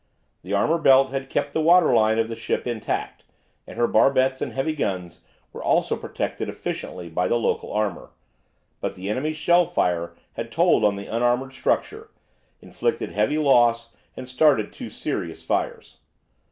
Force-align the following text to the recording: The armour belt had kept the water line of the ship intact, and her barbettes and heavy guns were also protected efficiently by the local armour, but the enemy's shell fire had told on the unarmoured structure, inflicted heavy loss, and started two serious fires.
The 0.41 0.51
armour 0.55 0.79
belt 0.79 1.11
had 1.11 1.29
kept 1.29 1.53
the 1.53 1.61
water 1.61 1.93
line 1.93 2.17
of 2.17 2.27
the 2.27 2.35
ship 2.35 2.65
intact, 2.65 3.23
and 3.67 3.77
her 3.77 3.87
barbettes 3.87 4.41
and 4.41 4.51
heavy 4.51 4.73
guns 4.73 5.21
were 5.53 5.63
also 5.63 5.95
protected 5.95 6.49
efficiently 6.49 7.07
by 7.07 7.27
the 7.27 7.35
local 7.37 7.71
armour, 7.71 8.09
but 8.79 8.95
the 8.95 9.11
enemy's 9.11 9.37
shell 9.37 9.63
fire 9.63 10.15
had 10.33 10.51
told 10.51 10.83
on 10.83 10.95
the 10.95 11.05
unarmoured 11.05 11.53
structure, 11.53 12.09
inflicted 12.63 13.11
heavy 13.11 13.37
loss, 13.37 13.93
and 14.17 14.27
started 14.27 14.73
two 14.73 14.89
serious 14.89 15.45
fires. 15.45 15.99